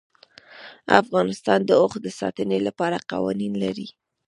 افغانستان 1.01 1.59
د 1.65 1.71
اوښ 1.81 1.93
د 2.05 2.07
ساتنې 2.19 2.59
لپاره 2.67 3.05
قوانین 3.11 3.53
لري. 3.63 3.87